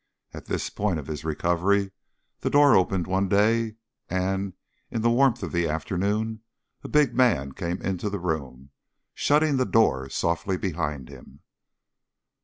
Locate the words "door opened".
2.49-3.05